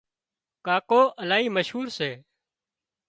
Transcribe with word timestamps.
ڪاڪو 0.65 1.01
الاهي 1.21 1.47
مشهور 1.57 1.87
سي 1.97 2.11